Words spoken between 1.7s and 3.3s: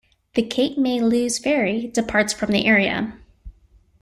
departs from the area.